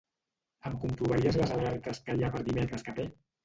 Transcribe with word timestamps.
Em 0.69 0.77
comprovaries 0.85 1.39
les 1.43 1.55
alertes 1.59 2.03
que 2.09 2.19
hi 2.19 2.27
ha 2.27 2.33
per 2.39 2.45
dimecres 2.51 2.91
que 2.91 3.01
ve? 3.03 3.11